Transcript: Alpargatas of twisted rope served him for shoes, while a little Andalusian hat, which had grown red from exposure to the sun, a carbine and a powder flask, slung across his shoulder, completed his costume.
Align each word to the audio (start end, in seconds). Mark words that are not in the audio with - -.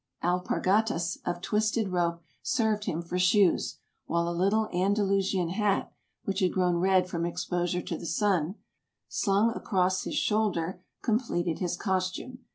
Alpargatas 0.23 1.19
of 1.27 1.41
twisted 1.41 1.89
rope 1.89 2.23
served 2.41 2.85
him 2.85 3.03
for 3.03 3.19
shoes, 3.19 3.77
while 4.07 4.27
a 4.27 4.33
little 4.33 4.67
Andalusian 4.73 5.49
hat, 5.49 5.93
which 6.23 6.39
had 6.39 6.51
grown 6.53 6.77
red 6.77 7.07
from 7.07 7.23
exposure 7.23 7.83
to 7.83 7.99
the 7.99 8.07
sun, 8.07 8.41
a 8.41 8.41
carbine 8.41 8.55
and 8.55 8.57
a 8.57 8.57
powder 8.57 9.03
flask, 9.05 9.23
slung 9.23 9.49
across 9.63 10.03
his 10.05 10.15
shoulder, 10.15 10.81
completed 11.03 11.59
his 11.59 11.77
costume. 11.77 12.39